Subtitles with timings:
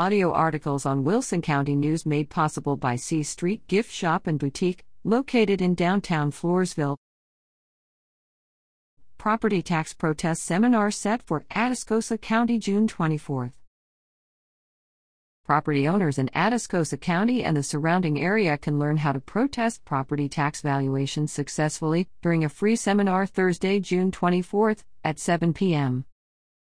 [0.00, 4.82] Audio articles on Wilson County News made possible by C Street Gift Shop and Boutique,
[5.04, 6.96] located in downtown Floresville.
[9.18, 13.52] Property tax protest seminar set for Atascosa County June 24th.
[15.44, 20.30] Property owners in Atascosa County and the surrounding area can learn how to protest property
[20.30, 26.06] tax valuations successfully during a free seminar Thursday, June 24th at 7 p.m.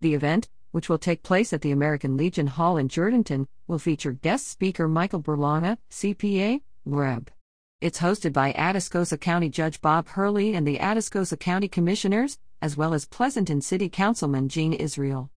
[0.00, 4.12] The event, which will take place at the American Legion Hall in Jourdanton, will feature
[4.12, 7.30] guest speaker Michael Berlanga, CPA, Reb.
[7.80, 12.92] It's hosted by Atascosa County Judge Bob Hurley and the Atascosa County Commissioners, as well
[12.94, 15.30] as Pleasanton City Councilman Gene Israel.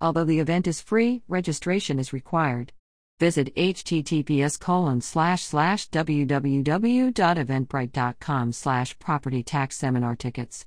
[0.00, 2.72] Although the event is free, registration is required.
[3.18, 10.66] Visit https colon slash slash www.eventbrite.com slash property tax seminar tickets.